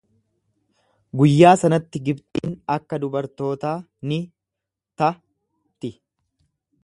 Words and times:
Guyyaa 1.19 1.51
sanatti 1.63 2.01
Gibxiin 2.07 2.55
akka 2.77 3.01
dubartootaa 3.05 3.75
ni 4.13 4.19
ta'ti. 5.03 5.95